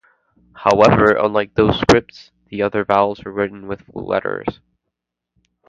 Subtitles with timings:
[0.55, 4.47] However, unlike those scripts, the other vowels are written with full letters.